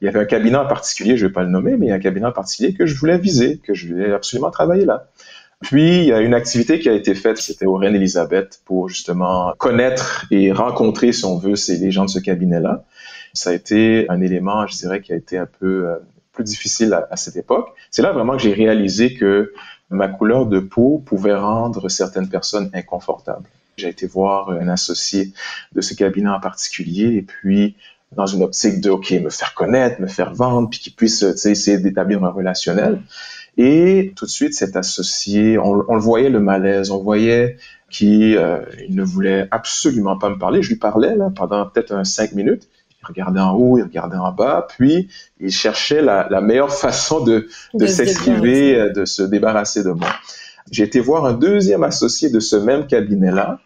[0.02, 2.28] il y avait un cabinet en particulier, je vais pas le nommer, mais un cabinet
[2.28, 5.10] en particulier que je voulais viser, que je voulais absolument travailler là.
[5.62, 9.54] Puis, il y a une activité qui a été faite, c'était au Reine-Élisabeth, pour justement
[9.58, 12.86] connaître et rencontrer, si on veut, ces, les gens de ce cabinet-là.
[13.38, 15.98] Ça a été un élément, je dirais, qui a été un peu euh,
[16.34, 17.70] plus difficile à, cette époque.
[17.92, 19.54] C'est là vraiment que j'ai réalisé que
[19.90, 23.48] ma couleur de peau pouvait rendre certaines personnes inconfortables.
[23.78, 25.34] J'ai été voir un associé
[25.74, 27.76] de ce cabinet en particulier et puis
[28.16, 31.78] dans une optique de, OK, me faire connaître, me faire vendre, puis qu'il puisse essayer
[31.78, 33.02] d'établir un relationnel.
[33.58, 37.58] Et tout de suite, cet associé, on, le voyait le malaise, on voyait
[37.90, 40.62] qu'il euh, ne voulait absolument pas me parler.
[40.62, 42.68] Je lui parlais là pendant peut-être cinq minutes.
[43.08, 47.24] Il regardait en haut, il regardait en bas, puis il cherchait la, la meilleure façon
[47.24, 50.10] de, de, de s'esquiver, euh, de se débarrasser de moi.
[50.72, 53.60] J'ai été voir un deuxième associé de ce même cabinet-là,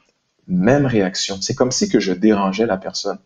[0.48, 1.38] même réaction.
[1.42, 3.18] C'est comme si que je dérangeais la personne.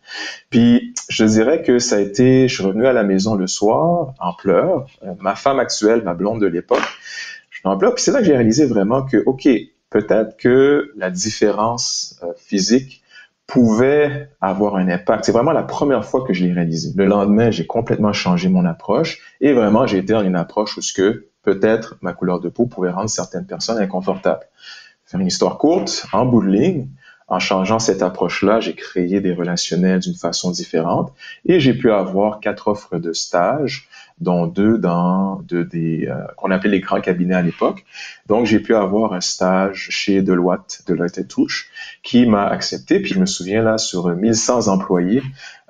[0.50, 4.14] Puis je dirais que ça a été, je suis revenu à la maison le soir
[4.20, 4.86] en pleurs.
[5.02, 6.84] Euh, ma femme actuelle, ma blonde de l'époque,
[7.50, 7.94] je suis en pleurs.
[7.94, 9.48] Puis c'est là que j'ai réalisé vraiment que, ok,
[9.90, 13.02] peut-être que la différence euh, physique
[13.46, 15.24] pouvait avoir un impact.
[15.24, 16.92] C'est vraiment la première fois que je l'ai réalisé.
[16.96, 20.82] Le lendemain, j'ai complètement changé mon approche et vraiment, j'ai été dans une approche où
[20.82, 24.46] ce que peut-être ma couleur de peau pouvait rendre certaines personnes inconfortables.
[25.04, 26.88] Faire une histoire courte, en bout de ligne,
[27.28, 31.12] en changeant cette approche-là, j'ai créé des relationnels d'une façon différente
[31.44, 33.88] et j'ai pu avoir quatre offres de stage,
[34.20, 37.84] dont deux dans de, des euh, qu'on appelait les grands cabinets à l'époque.
[38.28, 41.68] Donc j'ai pu avoir un stage chez Deloitte, Deloitte et Touche,
[42.02, 43.00] qui m'a accepté.
[43.00, 45.22] Puis je me souviens là sur 1100 employés,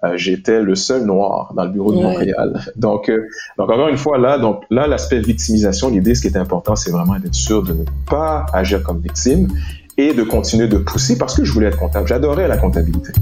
[0.05, 2.61] euh, j'étais le seul noir dans le bureau de Montréal.
[2.77, 3.27] Donc, euh,
[3.59, 6.91] donc encore une fois là, donc là l'aspect victimisation, l'idée ce qui est important, c'est
[6.91, 9.49] vraiment d'être sûr de ne pas agir comme victime
[9.97, 12.07] et de continuer de pousser parce que je voulais être comptable.
[12.07, 13.13] J'adorais la comptabilité.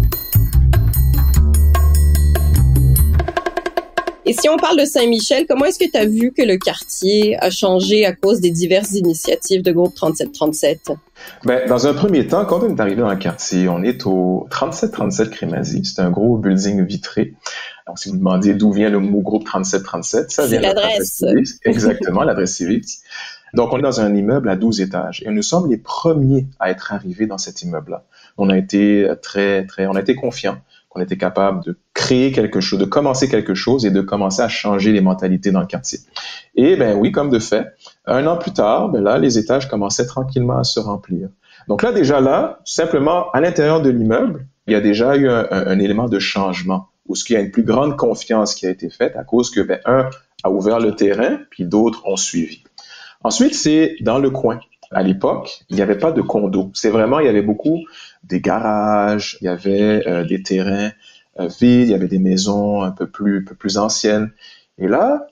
[4.26, 7.36] Et si on parle de Saint-Michel, comment est-ce que tu as vu que le quartier
[7.42, 10.92] a changé à cause des diverses initiatives de groupe 3737?
[11.44, 14.46] Ben, dans un premier temps, quand on est arrivé dans le quartier, on est au
[14.50, 15.84] 3737 Crémazie.
[15.84, 17.34] C'est un gros building vitré.
[17.86, 21.22] Donc, si vous demandez d'où vient le mot groupe 3737, ça vient de l'adresse.
[21.64, 22.86] Exactement, l'adresse civique.
[23.52, 26.70] Donc, on est dans un immeuble à 12 étages et nous sommes les premiers à
[26.70, 28.04] être arrivés dans cet immeuble-là.
[28.38, 30.56] On a été très, très, on a été confiants
[30.94, 34.48] qu'on était capable de créer quelque chose, de commencer quelque chose et de commencer à
[34.48, 35.98] changer les mentalités dans le quartier.
[36.54, 37.66] Et ben oui, comme de fait,
[38.06, 41.28] un an plus tard, ben là, les étages commençaient tranquillement à se remplir.
[41.68, 45.46] Donc là, déjà là, simplement à l'intérieur de l'immeuble, il y a déjà eu un,
[45.50, 48.70] un, élément de changement où ce qu'il y a une plus grande confiance qui a
[48.70, 50.08] été faite à cause que ben, un
[50.42, 52.62] a ouvert le terrain, puis d'autres ont suivi.
[53.24, 54.60] Ensuite, c'est dans le coin.
[54.90, 56.70] À l'époque, il n'y avait pas de condo.
[56.74, 57.80] C'est vraiment, il y avait beaucoup
[58.22, 60.90] des garages, il y avait euh, des terrains
[61.40, 64.30] euh, vides, il y avait des maisons un peu plus, peu plus anciennes.
[64.78, 65.26] Et là,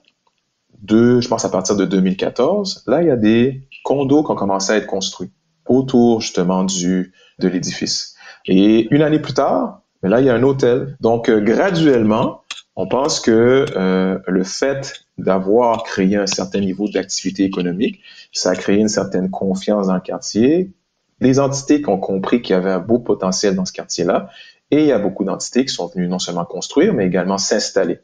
[0.81, 4.35] de, je pense à partir de 2014, là, il y a des condos qui ont
[4.35, 5.31] commencé à être construits
[5.67, 8.15] autour justement du de l'édifice.
[8.45, 10.97] Et une année plus tard, là, il y a un hôtel.
[10.99, 12.42] Donc, euh, graduellement,
[12.75, 18.55] on pense que euh, le fait d'avoir créé un certain niveau d'activité économique, ça a
[18.55, 20.71] créé une certaine confiance dans le quartier.
[21.19, 24.29] Les entités qui ont compris qu'il y avait un beau potentiel dans ce quartier-là,
[24.71, 27.99] et il y a beaucoup d'entités qui sont venues non seulement construire, mais également s'installer.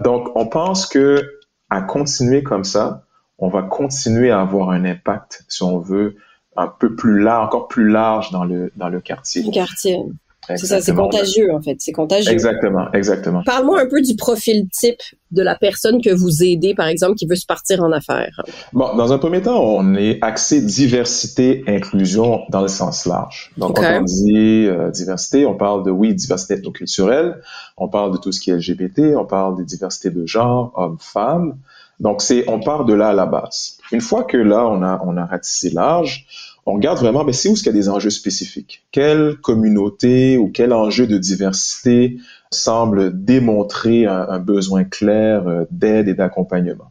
[0.00, 3.04] Donc, on pense que à continuer comme ça,
[3.38, 6.16] on va continuer à avoir un impact, si on veut,
[6.56, 9.42] un peu plus large, encore plus large dans le, dans le quartier.
[9.42, 9.98] Le quartier.
[10.48, 12.30] C'est ça, c'est contagieux en fait, c'est contagieux.
[12.30, 13.42] Exactement, exactement.
[13.44, 15.00] Parle-moi un peu du profil type
[15.32, 18.40] de la personne que vous aidez, par exemple, qui veut se partir en affaires.
[18.72, 23.50] Bon, dans un premier temps, on est axé diversité, inclusion dans le sens large.
[23.56, 27.40] Donc, quand on dit euh, diversité, on parle de, oui, diversité ethnoculturelle,
[27.76, 30.98] on parle de tout ce qui est LGBT, on parle des diversités de genre, hommes,
[31.00, 31.56] femmes.
[31.98, 33.78] Donc, c'est, on part de là à la base.
[33.90, 36.26] Une fois que là, on a, on a ratissé large,
[36.66, 38.84] on regarde vraiment, mais c'est où ce qu'il y a des enjeux spécifiques?
[38.90, 42.18] Quelle communauté ou quel enjeu de diversité
[42.50, 46.90] semble démontrer un, besoin clair euh, d'aide et d'accompagnement?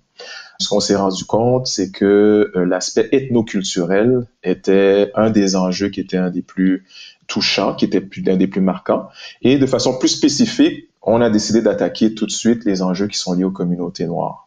[0.59, 5.99] Ce qu'on s'est rendu compte, c'est que euh, l'aspect ethnoculturel était un des enjeux qui
[5.99, 6.85] était un des plus
[7.27, 9.09] touchants, qui était un des plus marquants.
[9.41, 13.17] Et de façon plus spécifique, on a décidé d'attaquer tout de suite les enjeux qui
[13.17, 14.44] sont liés aux communautés noires.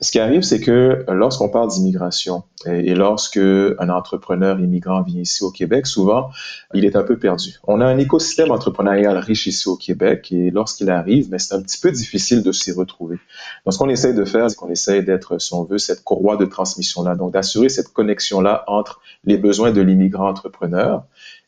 [0.00, 5.42] Ce qui arrive, c'est que lorsqu'on parle d'immigration et, lorsque un entrepreneur immigrant vient ici
[5.44, 6.30] au Québec, souvent,
[6.74, 7.58] il est un peu perdu.
[7.64, 11.62] On a un écosystème entrepreneurial riche ici au Québec et lorsqu'il arrive, mais c'est un
[11.62, 13.18] petit peu difficile de s'y retrouver.
[13.64, 16.36] Donc, ce qu'on essaye de faire, c'est qu'on essaye d'être, si on veut, cette courroie
[16.36, 21.04] de transmission-là, donc d'assurer cette connexion-là entre les besoins de l'immigrant entrepreneur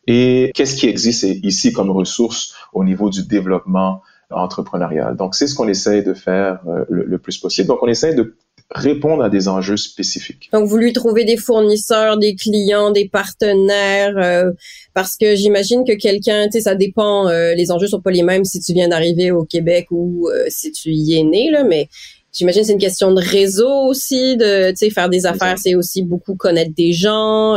[0.07, 4.01] et qu'est-ce qui existe ici comme ressources au niveau du développement
[4.35, 5.15] entrepreneuriale.
[5.15, 7.67] Donc, c'est ce qu'on essaye de faire euh, le, plus possible.
[7.67, 8.35] Donc, on essaye de
[8.71, 10.49] répondre à des enjeux spécifiques.
[10.51, 14.51] Donc, vous lui trouvez des fournisseurs, des clients, des partenaires, euh,
[14.93, 18.23] parce que j'imagine que quelqu'un, tu sais, ça dépend, euh, les enjeux sont pas les
[18.23, 21.87] mêmes si tu viens d'arriver au Québec ou si tu y es né, là, mais
[22.31, 25.75] j'imagine que c'est une question de réseau aussi, de, tu sais, faire des affaires, c'est
[25.75, 27.55] aussi beaucoup connaître des gens.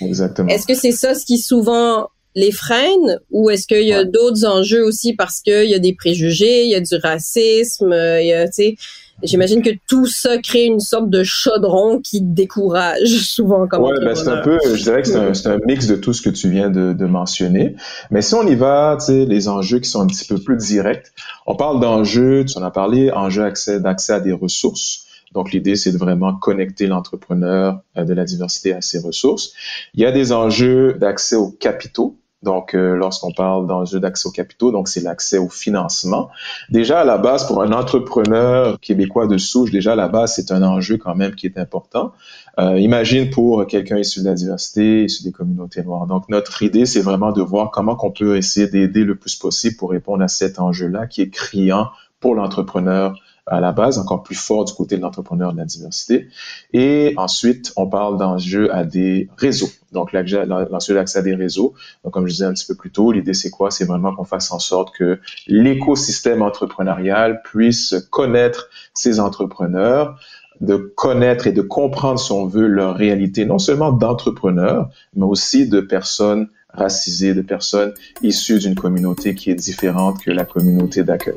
[0.00, 0.48] Exactement.
[0.48, 4.44] Est-ce que c'est ça ce qui souvent les freine ou est-ce qu'il y a d'autres
[4.44, 8.28] enjeux aussi parce qu'il y a des préjugés, il y a du racisme, euh, il
[8.28, 8.76] y a, tu sais,
[9.22, 14.14] j'imagine que tout ça crée une sorte de chaudron qui décourage souvent comme Ouais, ben
[14.14, 16.70] c'est un peu, je dirais que c'est un, mix de tout ce que tu viens
[16.70, 17.76] de, de mentionner.
[18.10, 20.56] Mais si on y va, tu sais, les enjeux qui sont un petit peu plus
[20.56, 21.12] directs,
[21.46, 25.04] on parle d'enjeux, tu en as parlé, enjeux d'accès, d'accès à des ressources.
[25.34, 29.52] Donc, l'idée, c'est de vraiment connecter l'entrepreneur euh, de la diversité à ses ressources.
[29.94, 32.16] Il y a des enjeux d'accès aux capitaux.
[32.44, 36.30] Donc, euh, lorsqu'on parle d'enjeux d'accès aux capitaux, donc c'est l'accès au financement.
[36.70, 40.52] Déjà, à la base, pour un entrepreneur québécois de souche, déjà à la base, c'est
[40.52, 42.12] un enjeu quand même qui est important.
[42.60, 46.06] Euh, imagine pour quelqu'un issu de la diversité, issu des communautés noires.
[46.06, 49.76] Donc, notre idée, c'est vraiment de voir comment qu'on peut essayer d'aider le plus possible
[49.76, 51.88] pour répondre à cet enjeu-là qui est criant
[52.20, 53.14] pour l'entrepreneur
[53.46, 56.28] à la base, encore plus fort du côté de l'entrepreneur de la diversité.
[56.72, 59.68] Et ensuite, on parle d'enjeux à des réseaux.
[59.92, 61.74] Donc, l'enjeu à des réseaux.
[62.02, 63.70] Donc, comme je disais un petit peu plus tôt, l'idée, c'est quoi?
[63.70, 70.18] C'est vraiment qu'on fasse en sorte que l'écosystème entrepreneurial puisse connaître ces entrepreneurs,
[70.60, 75.68] de connaître et de comprendre, si on veut, leur réalité, non seulement d'entrepreneurs, mais aussi
[75.68, 81.36] de personnes racisées, de personnes issues d'une communauté qui est différente que la communauté d'accueil.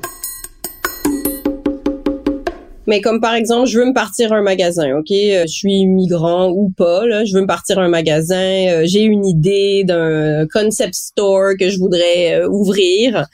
[2.88, 5.12] Mais comme par exemple, je veux me partir un magasin, ok?
[5.12, 9.26] Euh, je suis migrant ou pas, je veux me partir un magasin, euh, j'ai une
[9.26, 13.28] idée d'un concept store que je voudrais euh, ouvrir.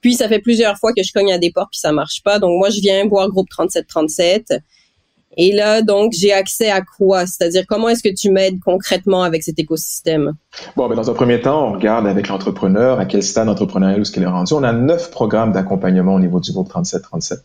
[0.00, 2.38] Puis ça fait plusieurs fois que je cogne à des portes puis ça marche pas.
[2.38, 4.54] Donc moi je viens voir groupe 3737
[5.36, 7.26] et là, donc, j'ai accès à quoi?
[7.26, 10.32] C'est-à-dire, comment est-ce que tu m'aides concrètement avec cet écosystème?
[10.76, 14.12] Bon, ben, dans un premier temps, on regarde avec l'entrepreneur à quel stade entrepreneurial est-ce
[14.12, 14.54] qu'il est rendu.
[14.54, 17.40] On a neuf programmes d'accompagnement au niveau du groupe 3737.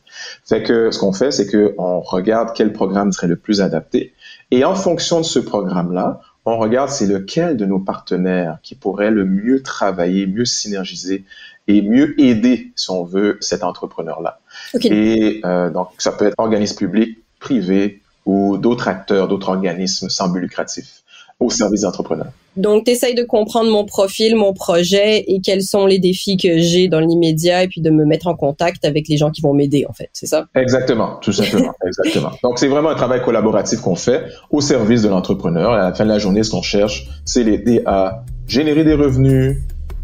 [0.46, 4.14] Fait que ce qu'on fait, c'est qu'on regarde quel programme serait le plus adapté.
[4.52, 9.12] Et en fonction de ce programme-là, on regarde c'est lequel de nos partenaires qui pourrait
[9.12, 11.26] le mieux travailler, mieux synergiser
[11.68, 14.40] et mieux aider, si on veut, cet entrepreneur-là.
[14.84, 20.30] Et euh, donc, ça peut être organisme public, privés ou d'autres acteurs, d'autres organismes sans
[20.30, 21.04] but lucratif
[21.40, 22.32] au service des entrepreneurs.
[22.58, 26.60] Donc, tu essayes de comprendre mon profil, mon projet et quels sont les défis que
[26.60, 29.54] j'ai dans l'immédiat et puis de me mettre en contact avec les gens qui vont
[29.54, 30.10] m'aider, en fait.
[30.12, 30.48] C'est ça?
[30.56, 31.74] Exactement, tout simplement.
[31.86, 32.32] exactement.
[32.44, 35.72] Donc, c'est vraiment un travail collaboratif qu'on fait au service de l'entrepreneur.
[35.72, 39.58] À la fin de la journée, ce qu'on cherche, c'est l'aider à générer des revenus,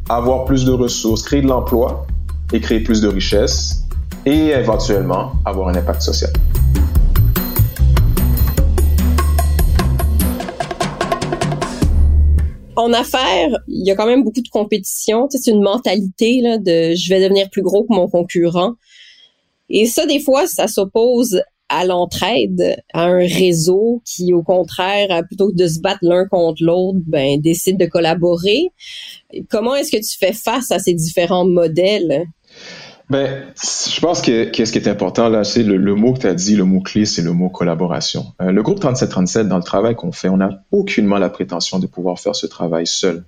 [0.07, 2.07] avoir plus de ressources, créer de l'emploi
[2.53, 3.83] et créer plus de richesses
[4.25, 6.31] et éventuellement avoir un impact social.
[12.75, 15.27] En affaires, il y a quand même beaucoup de compétition.
[15.29, 18.73] c'est une mentalité là, de je vais devenir plus gros que mon concurrent.
[19.69, 25.49] Et ça, des fois, ça s'oppose à l'entraide, à un réseau qui, au contraire, plutôt
[25.49, 28.67] que de se battre l'un contre l'autre, ben décide de collaborer.
[29.49, 32.25] Comment est-ce que tu fais face à ces différents modèles?
[33.07, 36.33] Ben, je pense que, ce qui est important là, c'est le, mot que tu as
[36.33, 38.33] dit, le mot clé, c'est le mot collaboration.
[38.41, 41.85] Euh, le groupe 3737, dans le travail qu'on fait, on n'a aucunement la prétention de
[41.85, 43.23] pouvoir faire ce travail seul.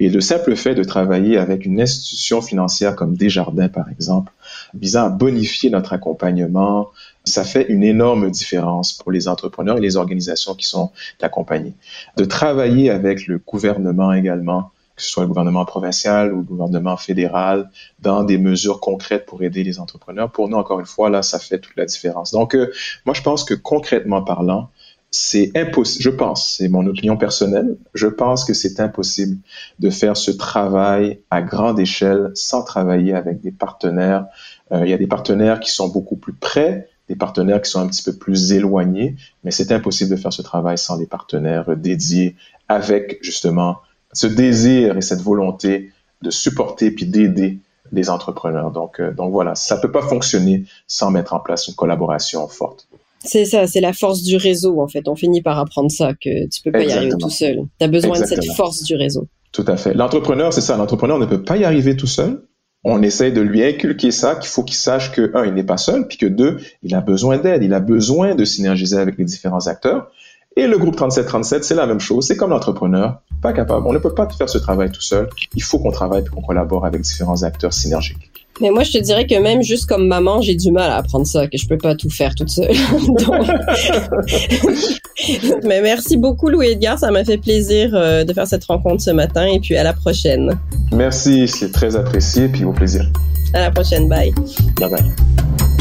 [0.00, 4.32] Et le simple fait de travailler avec une institution financière comme Desjardins, par exemple,
[4.74, 6.88] visant à bonifier notre accompagnement,
[7.24, 10.90] ça fait une énorme différence pour les entrepreneurs et les organisations qui sont
[11.22, 11.74] accompagnées.
[12.16, 16.96] De travailler avec le gouvernement également, que ce soit le gouvernement provincial ou le gouvernement
[16.96, 20.30] fédéral, dans des mesures concrètes pour aider les entrepreneurs.
[20.30, 22.32] Pour nous, encore une fois, là, ça fait toute la différence.
[22.32, 22.70] Donc, euh,
[23.06, 24.70] moi, je pense que concrètement parlant,
[25.10, 29.38] c'est impossible, je pense, c'est mon opinion personnelle, je pense que c'est impossible
[29.80, 34.26] de faire ce travail à grande échelle sans travailler avec des partenaires.
[34.70, 37.80] Euh, il y a des partenaires qui sont beaucoup plus près, des partenaires qui sont
[37.80, 41.76] un petit peu plus éloignés, mais c'est impossible de faire ce travail sans des partenaires
[41.76, 42.36] dédiés
[42.68, 43.78] avec justement
[44.12, 45.92] ce désir et cette volonté
[46.22, 47.58] de supporter puis d'aider
[47.92, 48.70] les entrepreneurs.
[48.70, 52.88] Donc, euh, donc voilà, ça peut pas fonctionner sans mettre en place une collaboration forte.
[53.22, 55.06] C'est ça, c'est la force du réseau en fait.
[55.06, 57.66] On finit par apprendre ça que tu peux pas y arriver tout seul.
[57.78, 59.26] Tu as besoin de cette force du réseau.
[59.52, 59.94] Tout à fait.
[59.94, 60.76] L'entrepreneur, c'est ça.
[60.76, 62.44] L'entrepreneur ne peut pas y arriver tout seul.
[62.82, 65.76] On essaye de lui inculquer ça, qu'il faut qu'il sache que un, il n'est pas
[65.76, 69.24] seul, puis que deux, il a besoin d'aide, il a besoin de synergiser avec les
[69.26, 70.10] différents acteurs.
[70.56, 72.26] Et le groupe 3737, c'est la même chose.
[72.26, 73.86] C'est comme l'entrepreneur, pas capable.
[73.86, 75.28] On ne peut pas faire ce travail tout seul.
[75.54, 78.32] Il faut qu'on travaille et qu'on collabore avec différents acteurs synergiques.
[78.60, 81.26] Mais moi, je te dirais que même juste comme maman, j'ai du mal à apprendre
[81.26, 82.68] ça, que je peux pas tout faire toute seule.
[85.64, 86.98] Mais merci beaucoup, Louis Edgar.
[86.98, 89.92] Ça m'a fait plaisir euh, de faire cette rencontre ce matin et puis à la
[89.92, 90.58] prochaine.
[90.92, 93.10] Merci, c'est très apprécié puis au plaisir.
[93.54, 94.08] À la prochaine.
[94.08, 94.32] Bye.
[94.78, 95.79] Bye bye.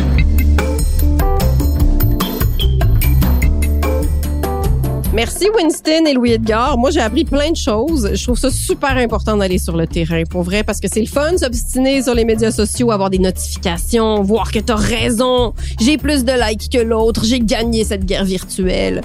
[5.12, 6.78] Merci Winston et Louis Edgar.
[6.78, 8.12] Moi, j'ai appris plein de choses.
[8.14, 11.08] Je trouve ça super important d'aller sur le terrain, pour vrai, parce que c'est le
[11.08, 16.24] fun s'obstiner sur les médias sociaux, avoir des notifications, voir que t'as raison, j'ai plus
[16.24, 19.02] de likes que l'autre, j'ai gagné cette guerre virtuelle.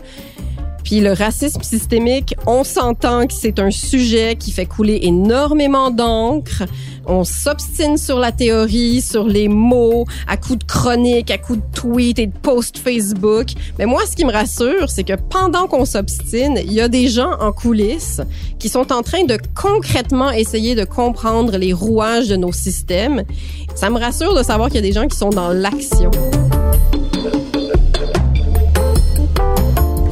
[0.85, 6.63] Puis le racisme systémique, on s'entend que c'est un sujet qui fait couler énormément d'encre.
[7.07, 11.81] On s'obstine sur la théorie, sur les mots, à coups de chroniques, à coups de
[11.81, 13.49] tweets et de posts Facebook.
[13.79, 17.09] Mais moi, ce qui me rassure, c'est que pendant qu'on s'obstine, il y a des
[17.09, 18.21] gens en coulisses
[18.59, 23.25] qui sont en train de concrètement essayer de comprendre les rouages de nos systèmes.
[23.75, 26.11] Ça me rassure de savoir qu'il y a des gens qui sont dans l'action.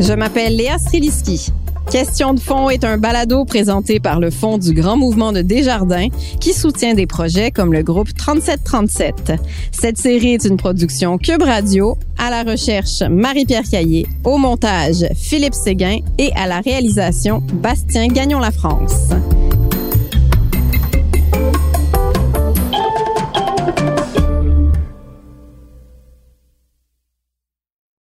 [0.01, 1.53] Je m'appelle Léa Streliski.
[1.91, 6.09] Question de fond est un balado présenté par le Fonds du Grand Mouvement de Desjardins
[6.41, 9.33] qui soutient des projets comme le groupe 3737.
[9.73, 15.55] Cette série est une production Cube Radio, à la recherche Marie-Pierre Caillé, au montage Philippe
[15.55, 19.11] Séguin et à la réalisation Bastien Gagnon-La France.